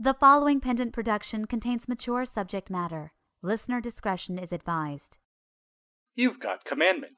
[0.00, 3.10] The following pendant production contains mature subject matter.
[3.42, 5.18] Listener discretion is advised.
[6.14, 7.16] You've got commandments.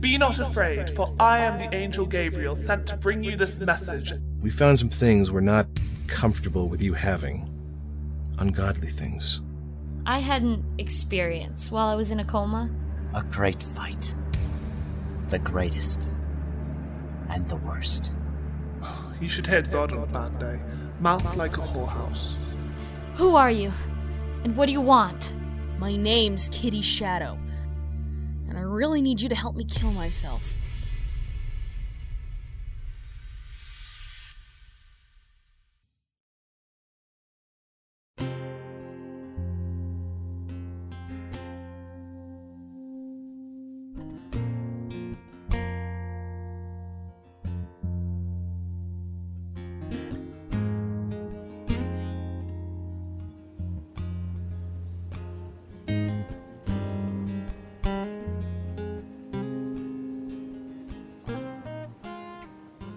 [0.00, 4.12] Be not afraid, for I am the angel Gabriel sent to bring you this message.
[4.40, 5.68] We found some things we're not
[6.08, 7.48] comfortable with you having.
[8.38, 9.42] Ungodly things.
[10.04, 12.68] I had an experience while I was in a coma.
[13.14, 14.16] A great fight.
[15.28, 16.10] The greatest.
[17.28, 18.12] And the worst.
[19.20, 20.81] You should head God on Band-Aid.
[21.02, 22.34] Mouth like a whorehouse.
[23.16, 23.72] Who are you?
[24.44, 25.34] And what do you want?
[25.80, 27.36] My name's Kitty Shadow.
[28.48, 30.54] And I really need you to help me kill myself.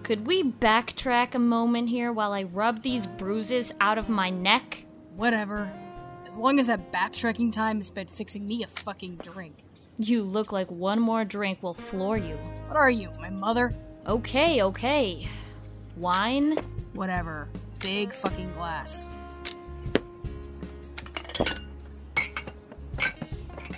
[0.06, 4.86] Could we backtrack a moment here while I rub these bruises out of my neck?
[5.16, 5.68] Whatever.
[6.28, 9.64] As long as that backtracking time is spent fixing me a fucking drink.
[9.98, 12.36] You look like one more drink will floor you.
[12.68, 13.72] What are you, my mother?
[14.06, 15.26] Okay, okay.
[15.96, 16.56] Wine?
[16.94, 17.48] Whatever.
[17.80, 19.10] Big fucking glass.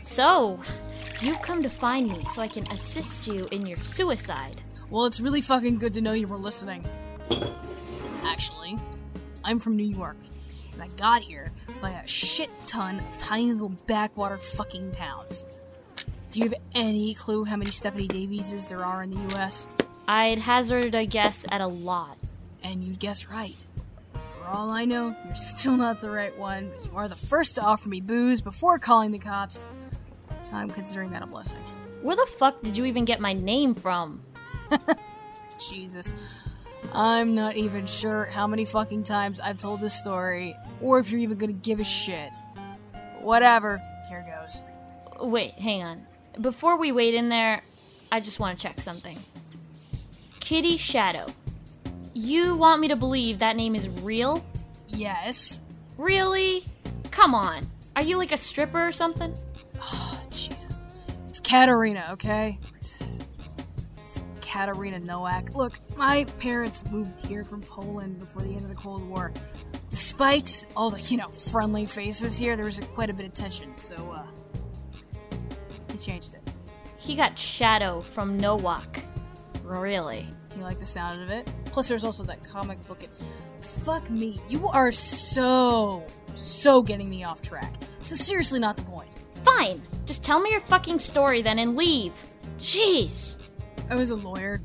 [0.05, 0.61] So,
[1.23, 4.61] you've come to find me so I can assist you in your suicide.
[4.91, 6.83] Well, it's really fucking good to know you were listening.
[8.25, 8.79] Actually,
[9.45, 10.17] I'm from New York,
[10.73, 11.49] and I got here
[11.83, 15.45] by a shit ton of tiny little backwater fucking towns.
[16.31, 19.69] Do you have any clue how many Stephanie Davieses there are in the US?
[20.07, 22.17] I'd hazard a guess at a lot.
[22.63, 23.65] And you'd guess right.
[24.13, 27.57] For all I know, you're still not the right one, but you are the first
[27.57, 29.67] to offer me booze before calling the cops,
[30.43, 31.59] so I'm considering that a blessing.
[32.01, 34.23] Where the fuck did you even get my name from?
[35.71, 36.13] Jesus.
[36.93, 41.21] I'm not even sure how many fucking times I've told this story, or if you're
[41.21, 42.31] even gonna give a shit.
[43.21, 43.83] Whatever.
[44.09, 44.63] Here goes.
[45.21, 46.07] Wait, hang on.
[46.41, 47.63] Before we wait in there,
[48.13, 49.19] I just want to check something.
[50.41, 51.27] Kitty Shadow.
[52.15, 54.45] You want me to believe that name is real?
[54.89, 55.61] Yes.
[55.97, 56.65] Really?
[57.11, 57.69] Come on.
[57.97, 59.35] Are you like a stripper or something?
[59.83, 60.79] Oh, Jesus.
[61.29, 62.59] It's Katarina, okay?
[64.49, 65.55] Katarina Nowak.
[65.55, 69.31] Look, my parents moved here from Poland before the end of the Cold War.
[69.91, 73.77] Despite all the, you know, friendly faces here, there was quite a bit of tension,
[73.77, 74.27] so, uh.
[75.93, 76.41] He changed it.
[76.97, 79.05] He got Shadow from Nowak.
[79.63, 80.27] Really?
[80.57, 81.51] You like the sound of it?
[81.67, 83.03] Plus, there's also that comic book.
[83.03, 83.11] It,
[83.85, 84.41] fuck me.
[84.49, 87.75] You are so, so getting me off track.
[88.01, 89.11] This is seriously not the point.
[89.45, 89.83] Fine.
[90.07, 92.13] Just tell me your fucking story then and leave.
[92.59, 93.38] Jeez.
[93.91, 94.61] I was a lawyer,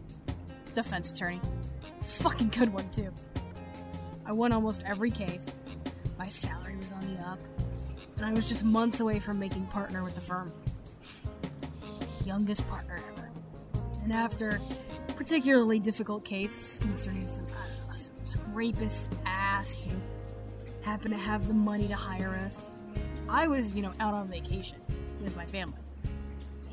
[0.76, 1.40] defense attorney.
[2.00, 3.10] It's a fucking good one, too.
[4.26, 5.60] I won almost every case.
[6.18, 7.40] My salary was on the up.
[8.18, 10.52] And I was just months away from making partner with the firm.
[12.26, 13.30] Youngest partner ever.
[14.04, 14.60] And after
[15.10, 19.96] a particularly difficult case concerning some, know, some, some rapist ass who
[20.82, 22.74] happened to have the money to hire us,
[23.30, 24.78] I was, you know, out on vacation
[25.22, 25.83] with my family.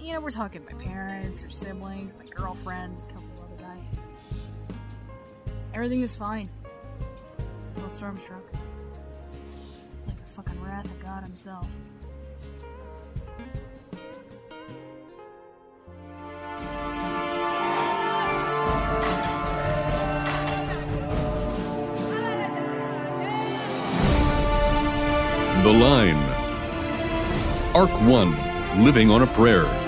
[0.01, 3.85] You know, we're talking my parents, their siblings, my girlfriend, a couple other guys.
[5.75, 6.49] Everything was fine.
[7.85, 8.43] A storm struck.
[9.99, 11.67] It's like the fucking wrath of God himself.
[25.63, 26.17] The Line.
[27.75, 29.80] Arc 1 Living on a Prayer.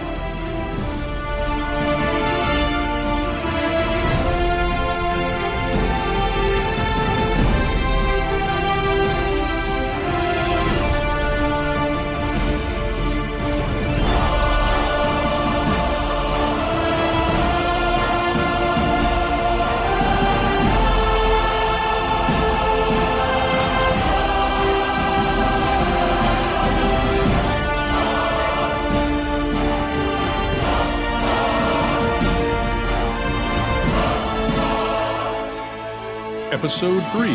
[36.62, 37.28] Episode 3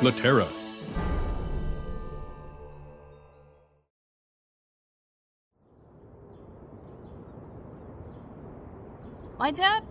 [0.00, 0.48] Latera.
[9.38, 9.84] My dad?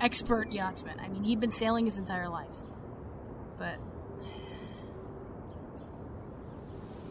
[0.00, 0.98] Expert yachtsman.
[0.98, 2.48] I mean, he'd been sailing his entire life.
[3.56, 3.78] But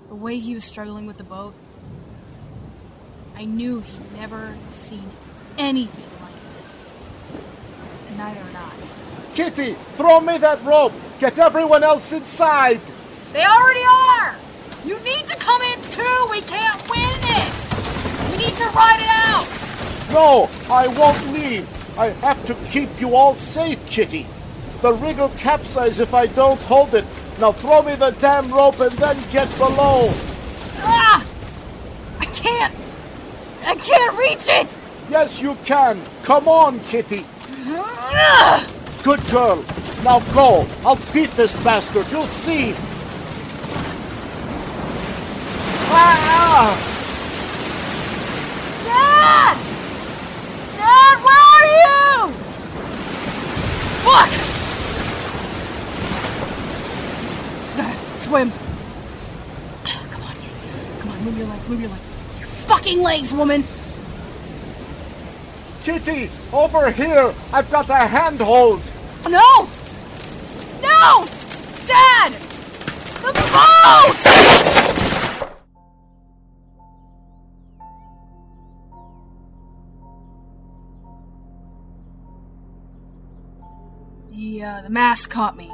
[0.09, 1.53] the way he was struggling with the boat,
[3.37, 5.09] I knew he'd never seen
[5.57, 6.77] anything like this.
[8.09, 9.00] And neither had I.
[9.33, 10.91] Kitty, throw me that rope!
[11.19, 12.81] Get everyone else inside!
[13.31, 14.35] They already are!
[14.83, 16.27] You need to come in too!
[16.29, 17.73] We can't win this!
[18.31, 19.47] We need to ride it out!
[20.11, 21.65] No, I won't leave.
[21.97, 24.27] I have to keep you all safe, Kitty.
[24.81, 27.05] The rig will capsize if I don't hold it.
[27.39, 30.09] Now throw me the damn rope and then get below.
[30.79, 31.25] Ah!
[32.19, 32.73] I can't!
[33.65, 34.77] I can't reach it!
[35.09, 36.01] Yes, you can.
[36.23, 37.25] Come on, Kitty.
[37.67, 38.67] Ah!
[39.03, 39.65] Good girl.
[40.03, 40.65] Now go.
[40.85, 42.05] I'll beat this bastard.
[42.11, 42.75] You'll see.
[45.93, 46.77] Ah!
[48.83, 49.57] Dad!
[50.77, 52.31] Dad, where are you?
[54.03, 54.31] Fuck!
[57.77, 58.51] Gotta swim.
[60.11, 60.35] Come on,
[60.99, 62.09] come on, move your legs, move your legs.
[62.39, 63.63] Your fucking legs, woman!
[65.83, 67.33] Kitty, over here.
[67.51, 68.81] I've got a handhold.
[69.29, 69.69] No!
[70.81, 71.25] No!
[71.85, 72.33] Dad!
[73.21, 74.17] The boat!
[84.31, 85.71] The, uh, the mask caught me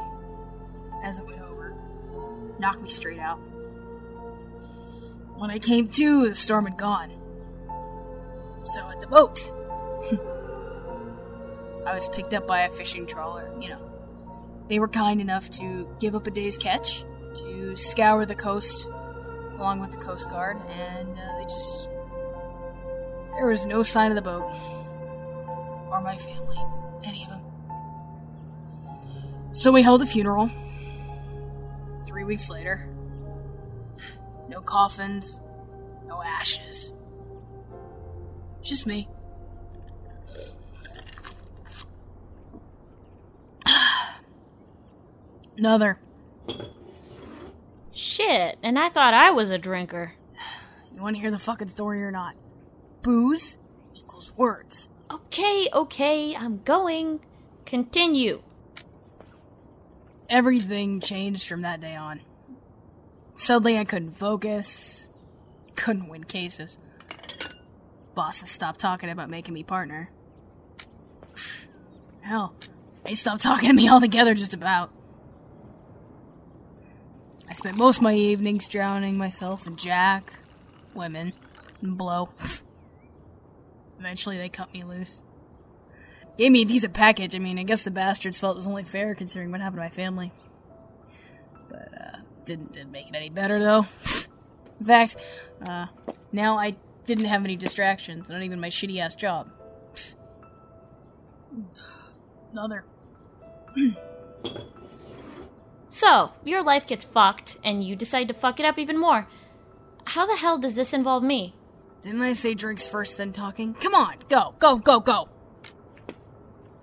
[1.03, 1.73] as it went over,
[2.59, 3.37] knocked me straight out.
[5.37, 7.11] When I came to, the storm had gone.
[8.65, 9.53] So had the boat.
[11.87, 13.79] I was picked up by a fishing trawler, you know.
[14.67, 17.05] They were kind enough to give up a day's catch,
[17.35, 18.89] to scour the coast
[19.57, 21.89] along with the Coast Guard, and uh, they just.
[23.35, 24.51] There was no sign of the boat.
[25.89, 26.57] Or my family.
[27.05, 27.41] Any of them.
[29.53, 30.51] So we held a funeral.
[32.05, 32.89] Three weeks later.
[34.49, 35.41] No coffins,
[36.07, 36.93] no ashes.
[38.61, 39.09] Just me.
[45.57, 45.99] Another.
[47.91, 50.13] Shit, and I thought I was a drinker.
[50.95, 52.35] You want to hear the fucking story or not?
[53.01, 53.57] Booze
[53.95, 54.87] equals words.
[55.11, 57.21] Okay, okay, I'm going.
[57.65, 58.43] Continue.
[60.29, 62.21] Everything changed from that day on.
[63.35, 65.09] Suddenly I couldn't focus,
[65.75, 66.77] couldn't win cases.
[68.13, 70.09] Bosses stopped talking about making me partner.
[72.21, 72.53] Hell,
[73.03, 74.91] they stopped talking to me altogether just about.
[77.67, 80.35] Spent most of my evenings drowning myself in Jack,
[80.93, 81.33] women,
[81.81, 82.29] and blow.
[83.99, 85.21] Eventually they cut me loose.
[86.37, 87.35] Gave me a decent package.
[87.35, 89.83] I mean, I guess the bastards felt it was only fair considering what happened to
[89.83, 90.31] my family.
[91.69, 93.85] But, uh, didn't, didn't make it any better though.
[94.79, 95.17] in fact,
[95.67, 95.87] uh,
[96.31, 99.51] now I didn't have any distractions, not even my shitty ass job.
[102.53, 102.85] Another.
[105.89, 109.27] So, your life gets fucked, and you decide to fuck it up even more.
[110.05, 111.55] How the hell does this involve me?
[112.01, 113.73] Didn't I say drinks first, then talking?
[113.73, 115.29] Come on, go, go, go, go!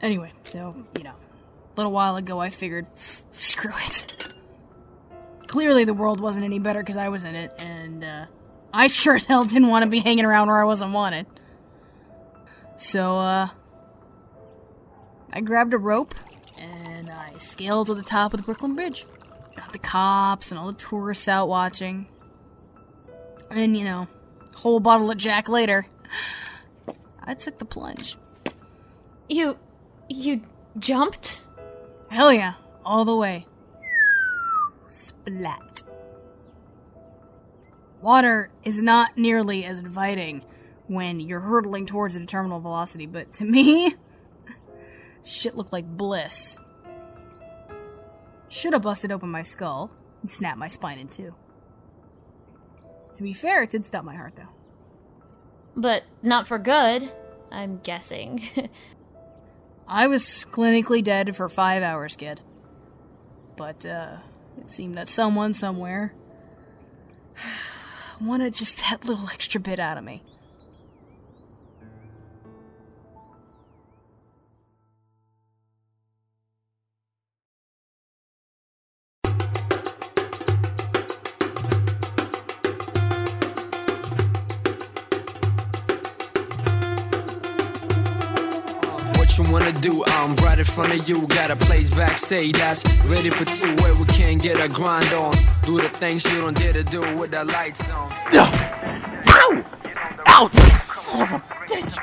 [0.00, 2.86] Anyway, so, you know, a little while ago I figured,
[3.32, 4.34] screw it.
[5.46, 8.26] Clearly the world wasn't any better because I was in it, and, uh,
[8.72, 11.26] I sure as hell didn't want to be hanging around where I wasn't wanted.
[12.76, 13.48] So, uh,
[15.32, 16.14] I grabbed a rope
[17.14, 19.06] I scaled to the top of the Brooklyn Bridge.
[19.56, 22.08] Got the cops and all the tourists out watching.
[23.50, 24.08] And, you know,
[24.56, 25.86] whole bottle of Jack later,
[27.22, 28.16] I took the plunge.
[29.28, 29.58] You.
[30.08, 30.42] you
[30.78, 31.44] jumped?
[32.08, 32.54] Hell yeah,
[32.84, 33.46] all the way.
[34.86, 35.82] Splat.
[38.00, 40.44] Water is not nearly as inviting
[40.86, 43.94] when you're hurtling towards a terminal velocity, but to me,
[45.24, 46.58] shit looked like bliss.
[48.54, 51.34] Should have busted open my skull and snapped my spine in two.
[53.14, 54.50] To be fair, it did stop my heart though.
[55.74, 57.12] But not for good,
[57.50, 58.44] I'm guessing.
[59.88, 62.42] I was clinically dead for five hours, kid.
[63.56, 64.18] But, uh,
[64.60, 66.14] it seemed that someone somewhere
[68.20, 70.22] wanted just that little extra bit out of me.
[90.54, 91.26] Right in front of you.
[91.26, 95.34] Got a place backstage that's ready for two where we can get a grind on.
[95.64, 98.12] Do the things you don't dare to do with the lights on.
[98.34, 99.64] Ow!
[100.28, 100.48] Ow!
[100.54, 101.96] Son of a bitch!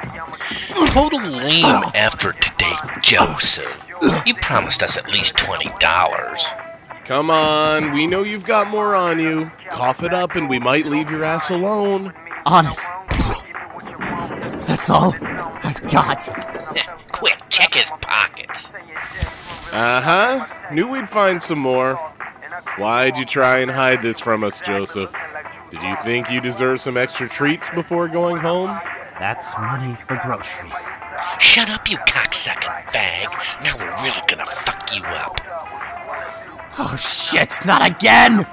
[0.91, 3.86] Total lame effort today, Joseph.
[4.25, 7.05] You promised us at least $20.
[7.05, 9.50] Come on, we know you've got more on you.
[9.70, 12.13] Cough it up and we might leave your ass alone.
[12.46, 12.86] Honest.
[14.67, 16.98] That's all I've got.
[17.62, 18.72] Quick, check his pockets.
[19.72, 20.48] Uh huh.
[20.74, 21.96] Knew we'd find some more.
[22.77, 25.12] Why'd you try and hide this from us, Joseph?
[25.70, 28.80] Did you think you deserve some extra treats before going home?
[29.20, 30.74] That's money for groceries.
[31.39, 33.63] Shut up, you cocksucking fag.
[33.63, 35.39] Now we're really gonna fuck you up.
[36.80, 38.46] Oh shit, not again!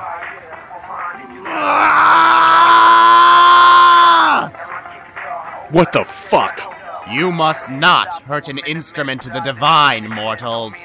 [5.70, 6.67] What the fuck?
[7.10, 10.76] You must not hurt an instrument to the divine, mortals.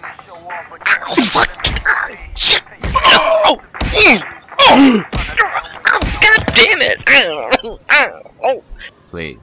[1.31, 1.51] Fuck!
[3.05, 3.59] Oh!
[5.83, 8.63] God damn it!
[9.09, 9.37] Please.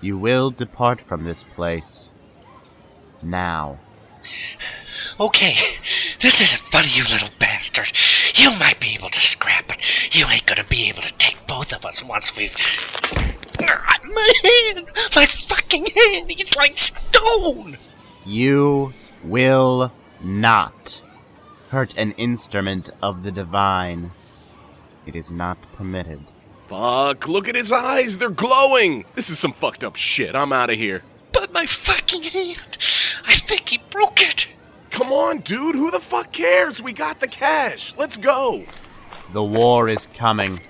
[0.00, 2.08] You will depart from this place.
[3.22, 3.78] Now.
[5.20, 5.54] Okay,
[6.20, 7.92] this isn't funny, you little bastard.
[8.34, 9.80] You might be able to scrap, but
[10.14, 12.54] you ain't gonna be able to take both of us once we've.
[13.60, 14.86] My hand!
[15.16, 16.30] My fucking hand!
[16.30, 17.78] He's like stone!
[18.24, 21.00] You will not
[21.70, 24.12] hurt an instrument of the divine.
[25.06, 26.24] It is not permitted.
[26.68, 29.04] Fuck, look at his eyes, they're glowing!
[29.14, 31.02] This is some fucked up shit, I'm out of here.
[31.32, 32.78] But my fucking hand!
[33.26, 34.48] I think he broke it!
[34.90, 36.82] Come on, dude, who the fuck cares?
[36.82, 38.64] We got the cash, let's go!
[39.32, 40.60] The war is coming.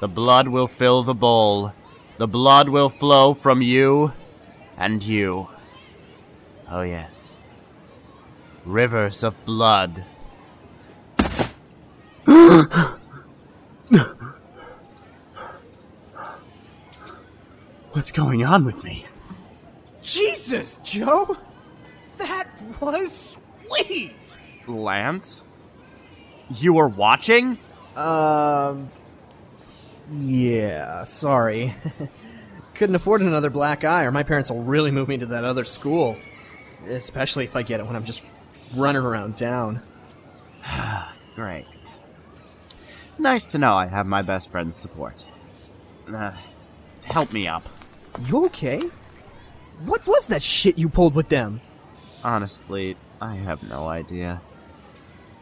[0.00, 1.72] The blood will fill the bowl.
[2.18, 4.12] The blood will flow from you
[4.76, 5.48] and you.
[6.70, 7.36] Oh, yes.
[8.64, 10.04] Rivers of blood.
[17.92, 19.04] What's going on with me?
[20.00, 21.36] Jesus, Joe!
[22.20, 22.48] That
[22.80, 24.38] was sweet!
[24.66, 25.42] Lance?
[26.50, 27.58] You were watching?
[27.96, 28.90] Um.
[30.12, 31.74] Yeah, sorry.
[32.74, 35.64] Couldn't afford another black eye, or my parents will really move me to that other
[35.64, 36.16] school.
[36.88, 38.22] Especially if I get it when I'm just
[38.74, 39.82] running around town.
[41.34, 41.96] Great.
[43.18, 45.26] Nice to know I have my best friend's support.
[46.12, 46.32] Uh,
[47.04, 47.68] help me up.
[48.26, 48.82] You okay?
[49.84, 51.60] What was that shit you pulled with them?
[52.22, 54.40] Honestly, I have no idea.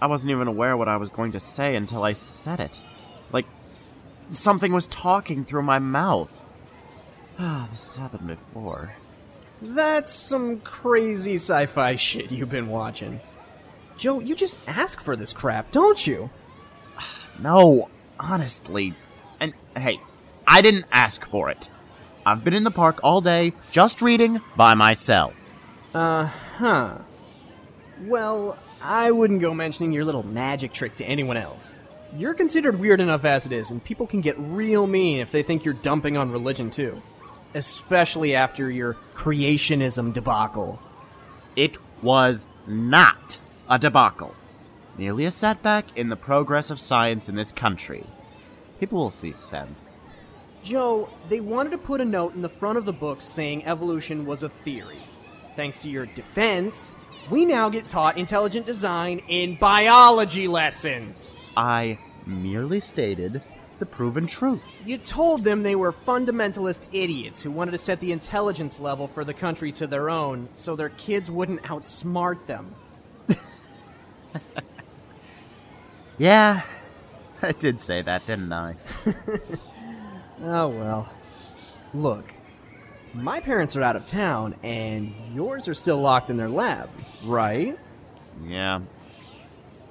[0.01, 2.79] I wasn't even aware what I was going to say until I said it.
[3.33, 3.47] Like,
[4.31, 6.31] something was talking through my mouth.
[7.39, 8.95] Ah, this has happened before.
[9.61, 13.21] That's some crazy sci fi shit you've been watching.
[13.97, 16.31] Joe, you just ask for this crap, don't you?
[17.41, 18.97] No, honestly.
[19.39, 20.01] And hey,
[20.45, 21.71] I didn't ask for it.
[22.27, 25.35] I've been in the park all day, just reading by myself.
[25.95, 26.29] Uh
[26.59, 26.99] huh.
[28.03, 31.73] Well, I wouldn't go mentioning your little magic trick to anyone else.
[32.17, 35.43] You're considered weird enough as it is, and people can get real mean if they
[35.43, 37.03] think you're dumping on religion too.
[37.55, 40.81] Especially after your creationism debacle.
[41.57, 43.39] It was not
[43.69, 44.35] a debacle.
[44.97, 48.05] Merely a setback in the progress of science in this country.
[48.81, 49.93] People will see sense.
[50.63, 54.27] Joe, they wanted to put a note in the front of the book saying evolution
[54.27, 55.03] was a theory.
[55.57, 56.93] Thanks to your defense,
[57.31, 61.31] we now get taught intelligent design in biology lessons.
[61.57, 63.43] I merely stated
[63.79, 64.61] the proven truth.
[64.85, 69.25] You told them they were fundamentalist idiots who wanted to set the intelligence level for
[69.25, 72.75] the country to their own so their kids wouldn't outsmart them.
[76.19, 76.63] Yeah,
[77.41, 78.75] I did say that, didn't I?
[80.41, 81.09] Oh well.
[81.93, 82.33] Look,
[83.15, 86.91] my parents are out of town, and yours are still locked in their lab,
[87.25, 87.79] right?
[88.47, 88.81] Yeah.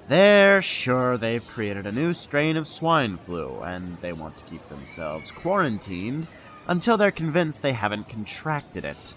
[0.07, 4.67] They're sure they've created a new strain of swine flu, and they want to keep
[4.69, 6.27] themselves quarantined
[6.67, 9.15] until they're convinced they haven't contracted it.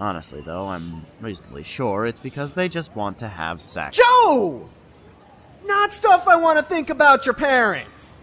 [0.00, 3.96] Honestly, though, I'm reasonably sure it's because they just want to have sex.
[3.96, 4.68] Joe!
[5.64, 8.18] Not stuff I want to think about your parents!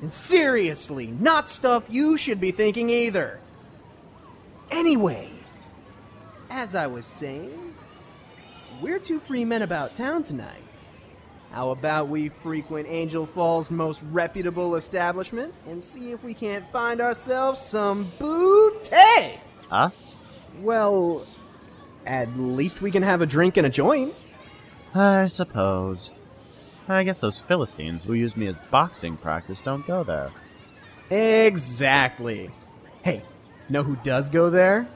[0.00, 3.40] And seriously, not stuff you should be thinking either.
[4.70, 5.30] Anyway,
[6.50, 7.74] as I was saying,
[8.80, 10.62] we're two free men about town tonight.
[11.52, 17.00] How about we frequent Angel Falls' most reputable establishment and see if we can't find
[17.00, 19.40] ourselves some booty?
[19.70, 20.14] Us?
[20.60, 21.26] Well,
[22.06, 24.14] At least we can have a drink and a joint.
[24.94, 26.10] I suppose.
[26.88, 30.30] I guess those Philistines who use me as boxing practice don't go there.
[31.10, 32.50] Exactly.
[33.02, 33.22] Hey,
[33.68, 34.88] know who does go there?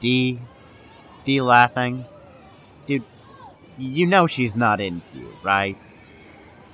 [0.00, 0.40] D.
[1.24, 2.04] D laughing.
[2.86, 3.04] Dude,
[3.76, 5.78] you know she's not into you, right?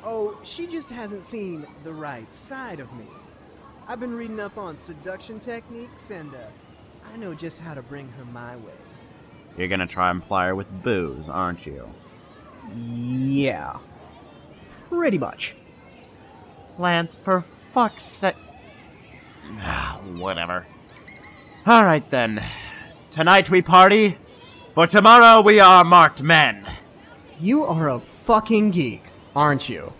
[0.05, 3.07] Oh, she just hasn't seen the right side of me.
[3.89, 6.39] I've been reading up on seduction techniques, and uh,
[7.13, 8.73] I know just how to bring her my way.
[9.57, 11.89] You're gonna try and ply her with booze, aren't you?
[12.75, 13.79] Yeah.
[14.89, 15.55] Pretty much.
[16.79, 18.37] Lance, for fuck's sake.
[19.59, 20.67] Ah, whatever.
[21.67, 22.45] Alright then.
[23.11, 24.19] Tonight we party,
[24.75, 26.67] for tomorrow we are marked men.
[27.41, 29.05] You are a fucking geek,
[29.35, 29.91] aren't you?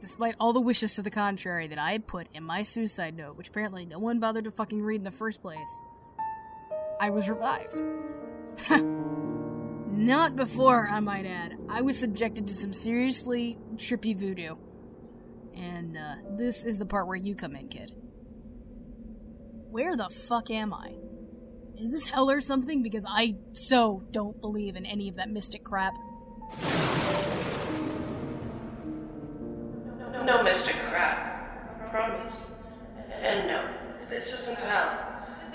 [0.00, 3.36] Despite all the wishes to the contrary that I had put in my suicide note,
[3.36, 5.80] which apparently no one bothered to fucking read in the first place,
[7.00, 7.80] I was revived.
[10.00, 11.58] Not before, I might add.
[11.68, 14.54] I was subjected to some seriously trippy voodoo.
[15.54, 17.92] And uh, this is the part where you come in, kid.
[19.70, 20.94] Where the fuck am I?
[21.76, 22.82] Is this hell or something?
[22.82, 25.92] Because I so don't believe in any of that mystic crap.
[29.98, 31.90] No no, no mystic crap.
[31.90, 32.36] Promise.
[33.20, 33.68] And no,
[34.08, 34.98] this isn't hell.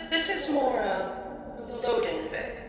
[0.07, 2.64] This is more a loading bay.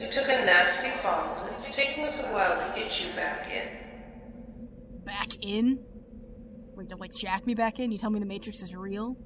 [0.00, 3.50] You took a nasty fall, and it's taking us a while to get you back
[3.50, 3.66] in.
[5.04, 5.80] Back in?
[6.76, 7.90] Wait, to like jack me back in?
[7.90, 9.16] You tell me the Matrix is real?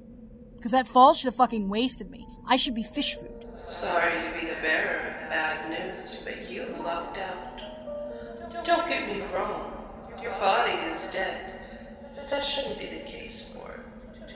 [0.57, 2.27] Because that fall should have fucking wasted me.
[2.47, 3.45] I should be fish food.
[3.71, 7.61] Sorry to be the bearer of bad news, but you lucked out.
[8.65, 9.73] Don't get me wrong.
[10.23, 11.61] Your body is dead.
[12.17, 13.85] But that shouldn't be the case for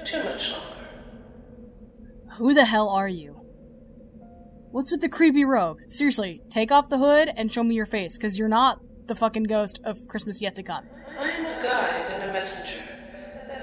[0.04, 0.88] too much longer.
[2.36, 3.45] Who the hell are you?
[4.70, 5.78] What's with the creepy robe?
[5.88, 9.44] Seriously, take off the hood and show me your face, because you're not the fucking
[9.44, 10.84] ghost of Christmas yet to come.
[11.18, 12.82] I'm a guide and a messenger.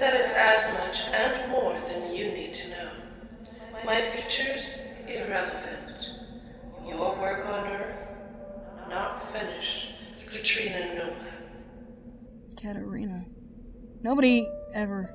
[0.00, 2.90] That is as much and more than you need to know.
[3.84, 5.80] My features, irrelevant.
[6.86, 7.96] Your work on Earth,
[8.88, 9.90] not finished.
[10.30, 11.16] Katrina Nova.
[12.60, 13.24] Katarina.
[14.02, 15.10] Nobody ever.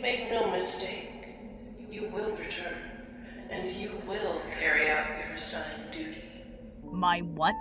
[0.00, 1.28] Make no mistake.
[1.90, 2.95] You will return,
[3.50, 6.22] and you will carry out your assigned duty.
[6.92, 7.54] My what?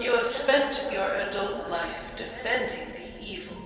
[0.00, 3.56] You have spent your adult life defending the evil,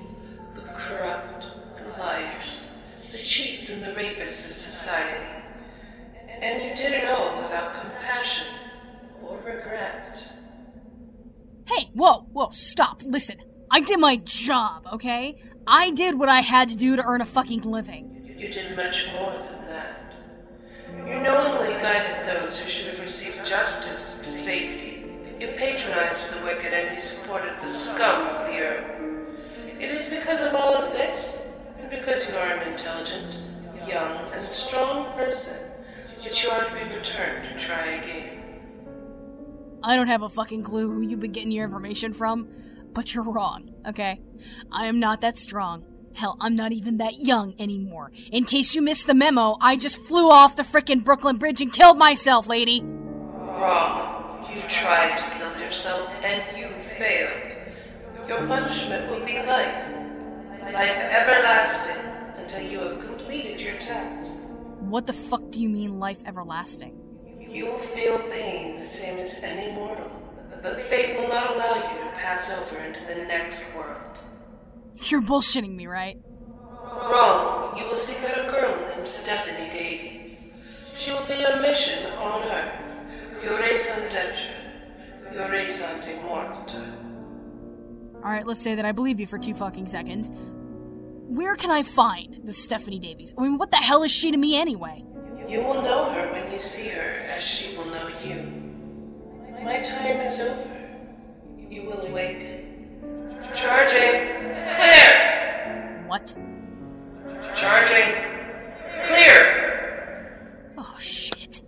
[0.55, 1.45] the corrupt,
[1.77, 2.69] the liars,
[3.11, 5.27] the cheats, and the rapists of society.
[6.41, 8.47] And you did it all without compassion
[9.23, 10.23] or regret.
[11.67, 13.39] Hey, whoa, whoa, stop, listen.
[13.71, 15.41] I did my job, okay?
[15.67, 18.35] I did what I had to do to earn a fucking living.
[18.37, 19.50] You did much more than that.
[19.50, 19.50] You
[21.23, 25.05] knowingly guided those who should have received justice to safety.
[25.39, 29.01] You patronized the wicked and you supported the scum of the earth.
[29.81, 31.39] It is because of all of this,
[31.79, 33.37] and because you are an intelligent,
[33.89, 35.57] young, and strong person,
[36.23, 38.43] that you are to be returned to try again.
[39.83, 42.49] I don't have a fucking clue who you've been getting your information from,
[42.93, 44.21] but you're wrong, okay?
[44.71, 45.87] I am not that strong.
[46.15, 48.13] Hell, I'm not even that young anymore.
[48.31, 51.73] In case you missed the memo, I just flew off the frickin' Brooklyn Bridge and
[51.73, 52.83] killed myself, lady!
[52.83, 54.47] Wrong.
[54.55, 56.69] You tried to kill yourself and you
[56.99, 58.29] failed.
[58.29, 59.87] Your punishment will be life.
[60.73, 62.05] Life everlasting
[62.37, 64.31] until you have completed your task.
[64.81, 66.97] What the fuck do you mean life everlasting?
[67.39, 70.11] You will feel pain the same as any mortal,
[70.63, 74.19] but fate will not allow you to pass over into the next world.
[75.09, 76.19] You're bullshitting me, right?
[76.85, 77.77] Wrong.
[77.77, 80.39] You will seek out a girl named Stephanie Davies.
[80.97, 82.75] She will be your mission on Earth.
[83.43, 84.47] Your raison d'etre.
[85.33, 86.77] Your raison de morte.
[88.17, 90.29] Alright, let's say that I believe you for two fucking seconds.
[90.31, 93.33] Where can I find this Stephanie Davies?
[93.39, 95.03] I mean, what the hell is she to me anyway?
[95.49, 98.43] You will know her when you see her, as she will know you.
[99.65, 100.89] My time is over.
[101.57, 102.60] You will awaken.
[103.55, 104.29] Charging.
[104.77, 106.05] Clear!
[106.07, 106.35] What?
[107.55, 108.15] Charging.
[109.07, 110.71] Clear!
[110.79, 111.63] Oh, shit.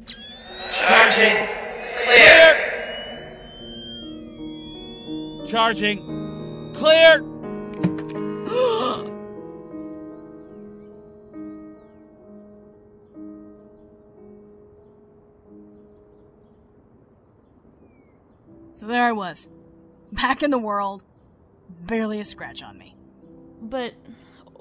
[0.70, 1.48] Charging.
[2.04, 2.72] Clear!
[5.46, 6.72] Charging.
[6.74, 7.24] Clear!
[18.74, 19.48] So there I was,
[20.10, 21.04] back in the world,
[21.80, 22.96] barely a scratch on me.
[23.60, 23.94] But,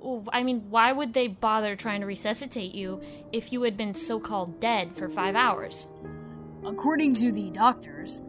[0.04, 3.93] oh, I mean, why would they bother trying to resuscitate you if you had been
[3.93, 5.88] so called dead for five hours?
[6.63, 8.21] According to the doctors,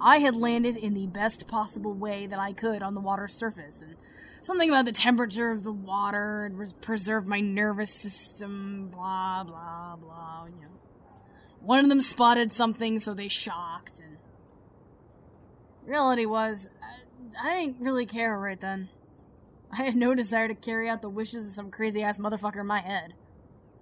[0.00, 3.82] I had landed in the best possible way that I could on the water's surface,
[3.82, 3.96] and
[4.42, 9.96] something about the temperature of the water and res- preserved my nervous system, blah, blah,
[9.96, 10.68] blah, you know.
[11.60, 14.16] One of them spotted something, so they shocked, and.
[15.86, 17.02] Reality was, I,
[17.40, 18.88] I didn't really care right then.
[19.72, 22.66] I had no desire to carry out the wishes of some crazy ass motherfucker in
[22.66, 23.14] my head.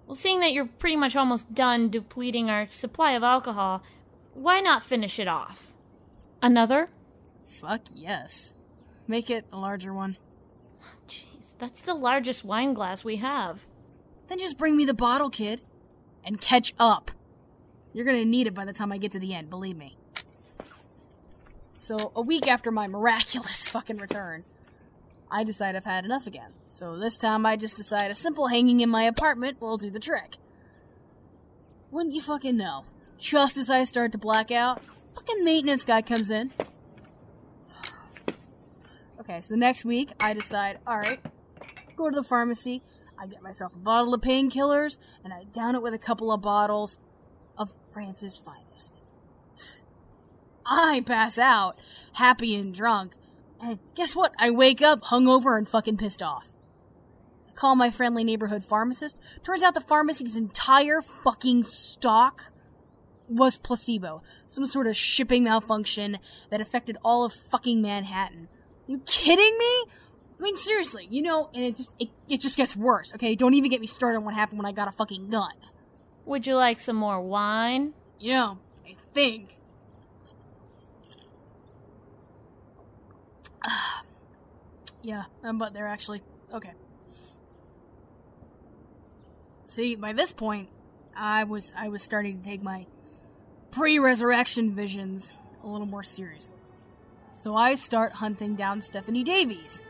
[0.05, 3.83] Well, seeing that you're pretty much almost done depleting our supply of alcohol,
[4.33, 5.73] why not finish it off?
[6.41, 6.89] Another?
[7.45, 8.55] Fuck yes.
[9.07, 10.17] Make it a larger one.
[11.07, 13.67] Jeez, that's the largest wine glass we have.
[14.27, 15.61] Then just bring me the bottle, kid.
[16.23, 17.11] And catch up.
[17.93, 19.98] You're gonna need it by the time I get to the end, believe me.
[21.79, 24.43] So, a week after my miraculous fucking return,
[25.31, 26.51] I decide I've had enough again.
[26.65, 29.97] So this time I just decide a simple hanging in my apartment will do the
[29.97, 30.35] trick.
[31.89, 32.83] Wouldn't you fucking know?
[33.17, 34.81] Just as I start to black out,
[35.15, 36.51] fucking maintenance guy comes in.
[39.21, 41.19] Okay, so the next week I decide, alright,
[41.95, 42.81] go to the pharmacy,
[43.17, 46.41] I get myself a bottle of painkillers, and I down it with a couple of
[46.41, 46.99] bottles
[47.57, 49.01] of France's finest.
[50.69, 51.77] I pass out,
[52.13, 53.15] happy and drunk,
[53.61, 54.33] and guess what?
[54.37, 56.53] I wake up hungover and fucking pissed off.
[57.49, 59.19] I call my friendly neighborhood pharmacist.
[59.43, 62.53] Turns out the pharmacy's entire fucking stock
[63.27, 64.21] was placebo.
[64.47, 68.47] Some sort of shipping malfunction that affected all of fucking Manhattan.
[68.87, 69.83] You kidding me?
[70.39, 73.13] I mean, seriously, you know, and it just it, it just gets worse.
[73.13, 75.53] Okay, don't even get me started on what happened when I got a fucking gun.
[76.25, 77.93] Would you like some more wine?
[78.19, 79.58] You know, I think
[85.01, 86.21] yeah, um, I'm about there actually.
[86.53, 86.71] Okay.
[89.65, 90.69] See, by this point,
[91.15, 92.87] I was I was starting to take my
[93.71, 95.31] pre-resurrection visions
[95.63, 96.57] a little more seriously.
[97.31, 99.83] So I start hunting down Stephanie Davies.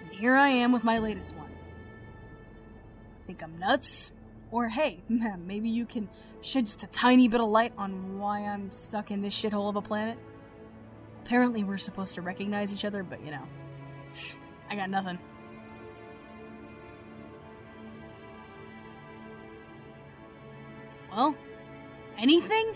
[0.00, 1.50] And here I am with my latest one.
[3.26, 4.12] Think I'm nuts?
[4.52, 6.08] Or hey, maybe you can
[6.40, 9.76] shed just a tiny bit of light on why I'm stuck in this shithole of
[9.76, 10.18] a planet?
[11.26, 13.42] Apparently, we're supposed to recognize each other, but you know,
[14.70, 15.18] I got nothing.
[21.10, 21.34] Well,
[22.16, 22.74] anything?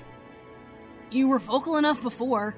[1.13, 2.57] You were vocal enough before.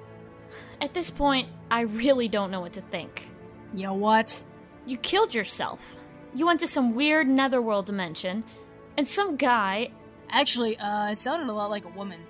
[0.80, 3.28] At this point, I really don't know what to think.
[3.74, 4.46] You know what?
[4.86, 5.98] You killed yourself.
[6.34, 8.44] You went to some weird netherworld dimension,
[8.96, 9.90] and some guy.
[10.30, 12.20] Actually, uh, it sounded a lot like a woman.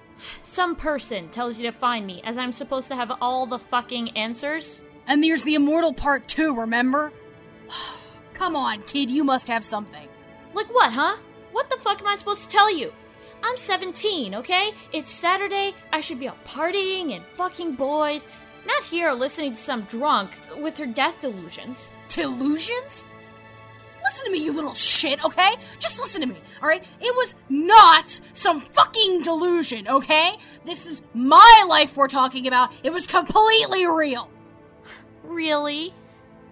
[0.41, 4.17] Some person tells you to find me, as I'm supposed to have all the fucking
[4.17, 4.83] answers.
[5.07, 7.13] And there's the immortal part too, remember?
[8.35, 10.09] Come on, kid, you must have something.
[10.55, 11.17] Like what, huh?
[11.53, 12.93] What the fuck am I supposed to tell you?
[13.43, 14.73] I'm 17, okay?
[14.93, 18.29] It's Saturday, I should be out partying and fucking boys,
[18.67, 21.93] not here listening to some drunk with her death delusions.
[22.09, 23.07] Delusions?
[24.13, 25.53] Listen to me, you little shit, okay?
[25.79, 26.85] Just listen to me, alright?
[27.01, 30.33] It was not some fucking delusion, okay?
[30.67, 32.71] This is my life we're talking about.
[32.83, 34.29] It was completely real.
[35.25, 35.95] Really?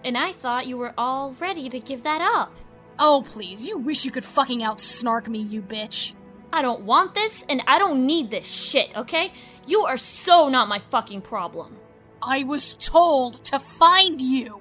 [0.04, 2.56] And I thought you were all ready to give that up.
[2.98, 6.14] Oh, please, you wish you could fucking outsnark me, you bitch.
[6.50, 9.32] I don't want this, and I don't need this shit, okay?
[9.66, 11.76] You are so not my fucking problem.
[12.22, 14.59] I was told to find you.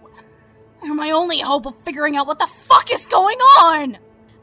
[0.84, 3.98] You're my only hope of figuring out what the fuck is going on!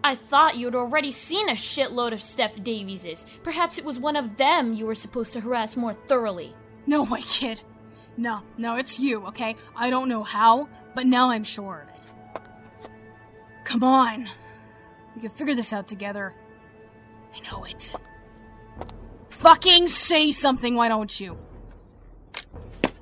[0.05, 3.25] I thought you'd already seen a shitload of Steph Davieses.
[3.43, 6.55] Perhaps it was one of them you were supposed to harass more thoroughly.
[6.87, 7.63] No way, kid.
[8.17, 9.57] No, no, it's you, okay?
[9.75, 12.91] I don't know how, but now I'm sure of it.
[13.65, 14.29] Come on.
[15.15, 16.35] We can figure this out together.
[17.35, 17.93] I know it.
[19.31, 21.37] Fucking say something, why don't you?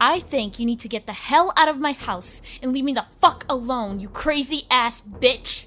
[0.06, 2.92] I think you need to get the hell out of my house and leave me
[2.92, 5.64] the fuck alone, you crazy ass bitch!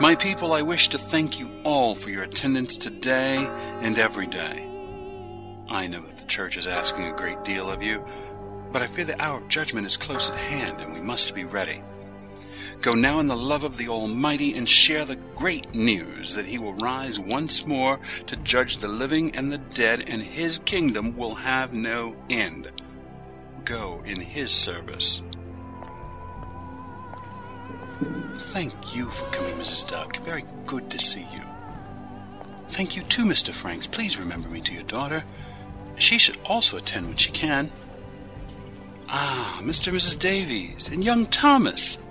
[0.00, 3.38] My people, I wish to thank you all for your attendance today
[3.80, 4.70] and every day.
[5.68, 8.06] I know that the church is asking a great deal of you,
[8.74, 11.44] but I fear the hour of judgment is close at hand and we must be
[11.44, 11.80] ready.
[12.80, 16.58] Go now in the love of the Almighty and share the great news that He
[16.58, 21.36] will rise once more to judge the living and the dead, and His kingdom will
[21.36, 22.72] have no end.
[23.64, 25.22] Go in His service.
[28.36, 29.88] Thank you for coming, Mrs.
[29.88, 30.16] Duck.
[30.24, 31.42] Very good to see you.
[32.70, 33.50] Thank you too, Mr.
[33.54, 33.86] Franks.
[33.86, 35.22] Please remember me to your daughter.
[35.94, 37.70] She should also attend when she can.
[39.08, 39.88] Ah, Mr.
[39.88, 40.18] and Mrs.
[40.18, 42.02] Davies, and young Thomas.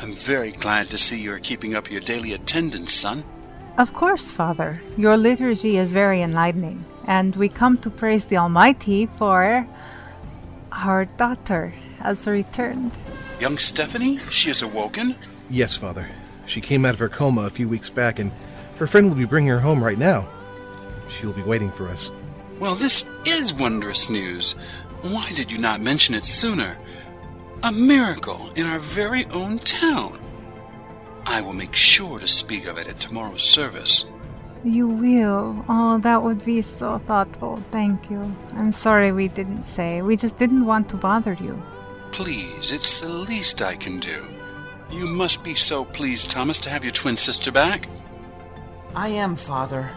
[0.00, 3.24] I'm very glad to see you're keeping up your daily attendance, son.
[3.78, 4.80] Of course, Father.
[4.96, 9.66] Your liturgy is very enlightening, and we come to praise the Almighty for
[10.72, 12.98] our daughter has returned.
[13.40, 14.18] Young Stephanie?
[14.30, 15.16] She is awoken?
[15.50, 16.08] Yes, Father.
[16.46, 18.30] She came out of her coma a few weeks back, and
[18.78, 20.28] her friend will be bringing her home right now.
[21.08, 22.10] She will be waiting for us.
[22.58, 24.54] Well, this is wondrous news.
[25.04, 26.78] Why did you not mention it sooner?
[27.62, 30.18] A miracle in our very own town.
[31.26, 34.06] I will make sure to speak of it at tomorrow's service.
[34.64, 35.62] You will.
[35.68, 37.62] Oh, that would be so thoughtful.
[37.70, 38.34] Thank you.
[38.52, 40.00] I'm sorry we didn't say.
[40.00, 41.62] We just didn't want to bother you.
[42.10, 44.24] Please, it's the least I can do.
[44.90, 47.88] You must be so pleased, Thomas, to have your twin sister back.
[48.96, 49.90] I am, Father.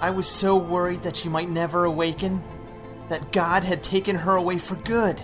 [0.00, 2.42] I was so worried that she might never awaken,
[3.12, 5.22] that God had taken her away for good.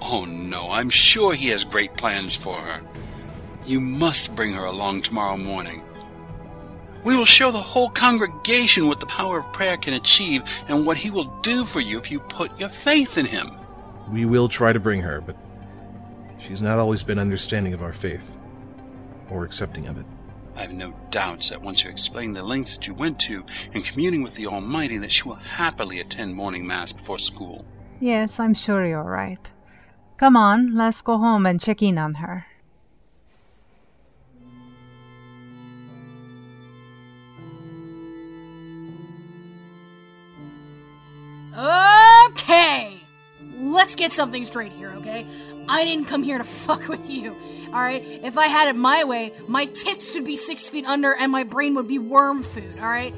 [0.00, 2.80] Oh no, I'm sure he has great plans for her.
[3.66, 5.82] You must bring her along tomorrow morning.
[7.04, 10.96] We will show the whole congregation what the power of prayer can achieve and what
[10.96, 13.50] he will do for you if you put your faith in him.
[14.10, 15.36] We will try to bring her, but
[16.38, 18.38] she's not always been understanding of our faith
[19.28, 20.06] or accepting of it.
[20.56, 23.82] I have no doubts that once you explain the lengths that you went to in
[23.82, 27.66] communing with the Almighty, that she will happily attend morning mass before school.
[28.00, 29.50] Yes, I'm sure you're right.
[30.16, 32.46] Come on, let's go home and check in on her.
[41.56, 43.00] Okay!
[43.58, 45.26] Let's get something straight here, okay?
[45.68, 47.36] I didn't come here to fuck with you,
[47.68, 48.04] alright?
[48.04, 51.42] If I had it my way, my tits would be six feet under and my
[51.44, 53.14] brain would be worm food, alright?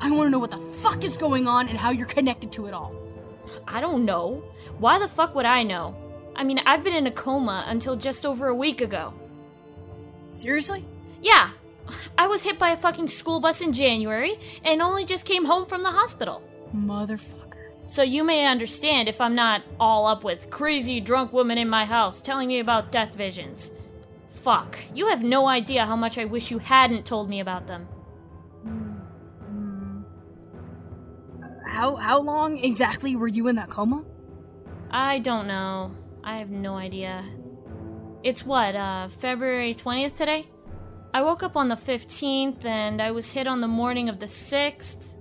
[0.00, 2.74] I wanna know what the fuck is going on and how you're connected to it
[2.74, 2.94] all.
[3.66, 4.42] I don't know.
[4.78, 5.96] Why the fuck would I know?
[6.36, 9.14] I mean, I've been in a coma until just over a week ago.
[10.34, 10.84] Seriously?
[11.22, 11.50] Yeah.
[12.18, 15.66] I was hit by a fucking school bus in January and only just came home
[15.66, 16.42] from the hospital.
[16.74, 17.43] Motherfucker.
[17.86, 21.84] So you may understand if I'm not all up with crazy drunk woman in my
[21.84, 23.70] house telling me about death visions.
[24.32, 24.78] Fuck.
[24.94, 27.88] You have no idea how much I wish you hadn't told me about them.
[31.66, 34.04] How how long exactly were you in that coma?
[34.90, 35.92] I don't know.
[36.22, 37.24] I have no idea.
[38.22, 40.46] It's what, uh, February 20th today?
[41.12, 44.26] I woke up on the 15th and I was hit on the morning of the
[44.26, 45.16] 6th.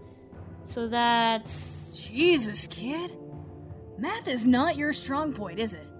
[0.64, 1.93] So that's.
[2.14, 3.18] Jesus, kid.
[3.98, 5.92] Math is not your strong point, is it?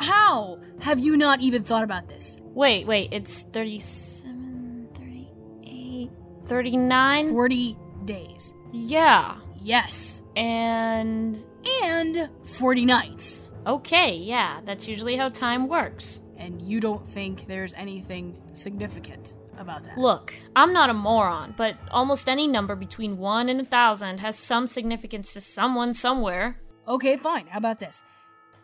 [0.00, 2.36] How have you not even thought about this?
[2.42, 6.10] Wait, wait, it's 37, 38,
[6.46, 7.30] 39?
[7.30, 8.54] 40 days.
[8.72, 9.36] Yeah.
[9.60, 10.24] Yes.
[10.34, 11.38] And.
[11.84, 13.46] And 40 nights.
[13.68, 16.22] Okay, yeah, that's usually how time works.
[16.36, 19.98] And you don't think there's anything significant about that?
[19.98, 24.38] Look, I'm not a moron, but almost any number between 1 and a 1,000 has
[24.38, 26.60] some significance to someone somewhere.
[26.86, 27.46] Okay, fine.
[27.48, 28.02] How about this?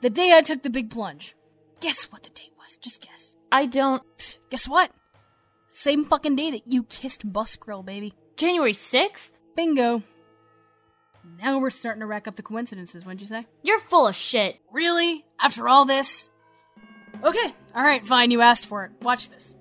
[0.01, 1.35] The day I took the big plunge.
[1.81, 2.77] Guess what the date was?
[2.77, 3.37] Just guess.
[3.51, 4.03] I don't.
[4.19, 4.91] Psst, guess what?
[5.69, 8.13] Same fucking day that you kissed Bus Grill, baby.
[8.37, 9.39] January 6th?
[9.57, 10.03] Bingo.
[11.39, 13.47] Now we're starting to rack up the coincidences, wouldn't you say?
[13.63, 14.59] You're full of shit.
[14.73, 15.25] Really?
[15.41, 16.31] After all this?
[17.23, 18.93] Okay, alright, fine, you asked for it.
[19.03, 19.57] Watch this.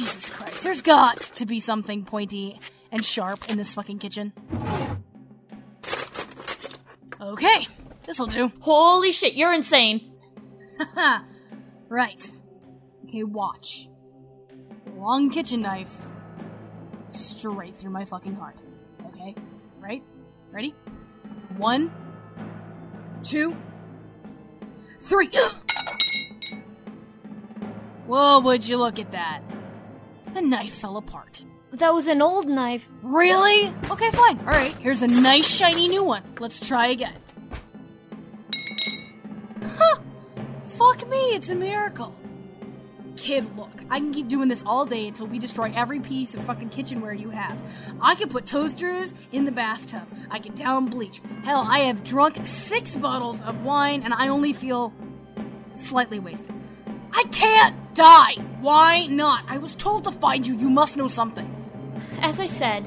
[0.00, 2.58] Jesus Christ, there's got to be something pointy
[2.90, 4.32] and sharp in this fucking kitchen.
[7.20, 7.66] Okay,
[8.04, 8.50] this'll do.
[8.60, 10.12] Holy shit, you're insane.
[11.90, 12.24] Right.
[13.04, 13.88] Okay, watch.
[14.94, 15.92] Long kitchen knife.
[17.08, 18.54] Straight through my fucking heart.
[19.06, 19.34] Okay?
[19.80, 20.04] Right?
[20.52, 20.72] Ready?
[21.56, 21.90] One,
[23.24, 23.56] two,
[25.00, 25.30] three.
[28.06, 29.42] Whoa, would you look at that?
[30.34, 31.44] The knife fell apart.
[31.72, 32.88] That was an old knife.
[33.02, 33.74] Really?
[33.90, 34.38] Okay, fine.
[34.40, 36.22] Alright, here's a nice shiny new one.
[36.38, 37.14] Let's try again.
[39.62, 40.00] Huh!
[40.68, 42.16] Fuck me, it's a miracle.
[43.16, 46.42] Kid, look, I can keep doing this all day until we destroy every piece of
[46.44, 47.58] fucking kitchenware you have.
[48.00, 50.08] I can put toasters in the bathtub.
[50.30, 51.20] I can down bleach.
[51.44, 54.92] Hell, I have drunk six bottles of wine and I only feel
[55.74, 56.54] slightly wasted.
[57.12, 58.36] I can't die!
[58.60, 59.44] Why not?
[59.48, 60.54] I was told to find you.
[60.56, 61.48] You must know something.
[62.20, 62.84] As I said,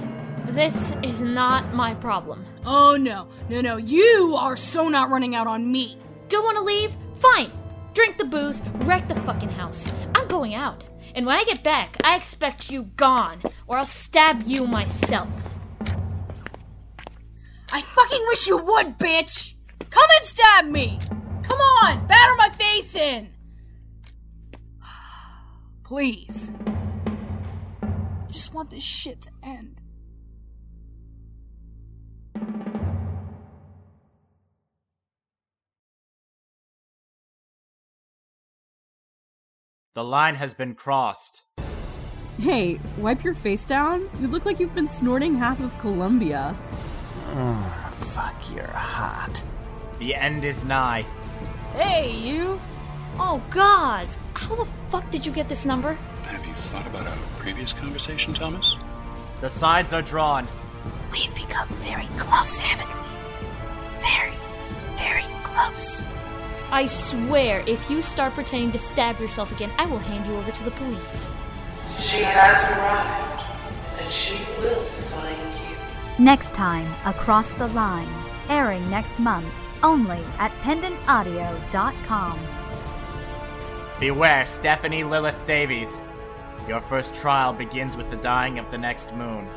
[0.48, 2.46] This is not my problem.
[2.66, 5.98] Oh no, no, no, you are so not running out on me.
[6.28, 6.96] Don't want to leave?
[7.16, 7.52] Fine.
[7.94, 9.96] Drink the booze, wreck the fucking house.
[10.14, 10.86] I'm going out.
[11.16, 15.30] And when I get back, I expect you gone, or I'll stab you myself.
[17.72, 19.54] I fucking wish you would, bitch!
[19.90, 21.00] Come and stab me!
[21.44, 23.33] Come on, batter my face in!
[25.94, 26.50] Please.
[27.84, 29.84] I just want this shit to end.
[39.94, 41.44] The line has been crossed.
[42.40, 44.10] Hey, wipe your face down.
[44.20, 46.56] You look like you've been snorting half of Colombia.
[47.28, 49.46] Oh, ah, fuck, you're hot.
[50.00, 51.06] The end is nigh.
[51.74, 52.60] Hey, you!
[53.20, 54.08] Oh, God!
[54.34, 55.94] How the fuck did you get this number?
[56.24, 58.78] Have you thought about our previous conversation, Thomas?
[59.42, 60.48] The sides are drawn.
[61.12, 64.02] We've become very close, haven't we?
[64.02, 64.34] Very,
[64.98, 66.06] very close.
[66.72, 70.52] I swear, if you start pretending to stab yourself again, I will hand you over
[70.52, 71.30] to the police.
[72.00, 73.44] She has arrived,
[74.00, 76.24] and she will find you.
[76.24, 78.10] Next time, Across the Line,
[78.50, 79.46] airing next month
[79.84, 82.40] only at pendantaudio.com.
[84.04, 86.02] Beware, Stephanie Lilith Davies.
[86.68, 89.48] Your first trial begins with the dying of the next moon.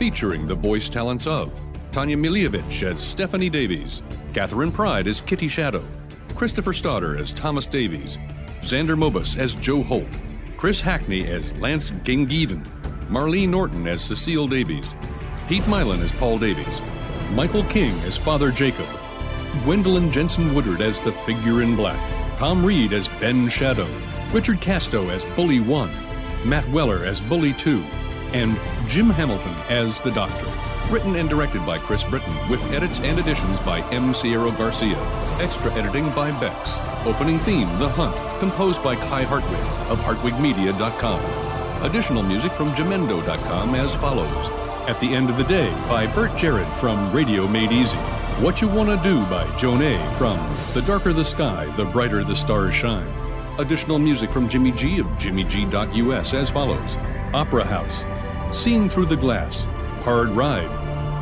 [0.00, 1.52] Featuring the voice talents of
[1.92, 5.86] Tanya Milievich as Stephanie Davies, Catherine Pride as Kitty Shadow,
[6.34, 8.16] Christopher Stoddard as Thomas Davies,
[8.62, 10.08] Xander Mobus as Joe Holt,
[10.56, 12.66] Chris Hackney as Lance Gengiven,
[13.10, 14.94] Marlene Norton as Cecile Davies,
[15.48, 16.80] Pete Milan as Paul Davies,
[17.32, 18.88] Michael King as Father Jacob,
[19.64, 22.00] Gwendolyn Jensen Woodard as the Figure in Black,
[22.38, 23.86] Tom Reed as Ben Shadow,
[24.32, 25.90] Richard Casto as Bully 1,
[26.46, 27.84] Matt Weller as Bully 2,
[28.32, 30.46] and Jim Hamilton as the Doctor.
[30.92, 34.12] Written and directed by Chris Britton, with edits and additions by M.
[34.12, 34.98] Sierra Garcia.
[35.40, 36.78] Extra editing by Bex.
[37.06, 41.20] Opening theme, The Hunt, composed by Kai Hartwig of hartwigmedia.com.
[41.84, 44.48] Additional music from jamendo.com as follows.
[44.88, 47.96] At the End of the Day by Bert Jarrett from Radio Made Easy.
[48.40, 50.12] What You Wanna Do by Joan A.
[50.14, 50.38] from
[50.74, 53.06] The Darker the Sky, The Brighter the Stars Shine.
[53.58, 56.96] Additional music from Jimmy G of jimmyg.us as follows.
[57.34, 58.04] Opera House,
[58.52, 59.64] Seeing Through the Glass,
[60.02, 60.68] Hard Ride.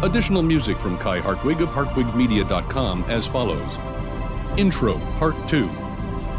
[0.02, 3.78] Additional music from Kai Hartwig of hartwigmedia.com as follows.
[4.56, 5.68] Intro, Part 2.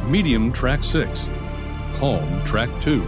[0.07, 1.29] Medium, Track 6.
[1.93, 3.03] Calm, Track 2.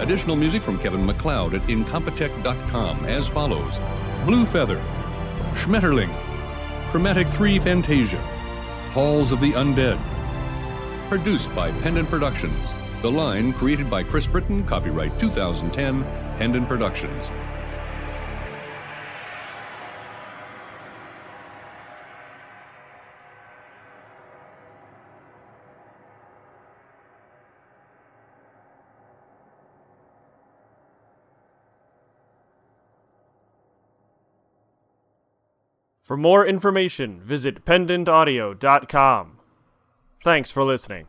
[0.00, 3.78] Additional music from Kevin MacLeod at incompetech.com as follows.
[4.26, 4.82] Blue Feather,
[5.54, 6.12] Schmetterling,
[6.90, 8.20] Chromatic 3 Fantasia,
[8.90, 10.00] Halls of the Undead.
[11.08, 12.74] Produced by Pendant Productions.
[13.00, 16.04] The line created by Chris Britton, copyright 2010,
[16.42, 17.30] Pendant Productions.
[36.02, 39.38] For more information, visit pendantaudio.com.
[40.20, 41.06] Thanks for listening.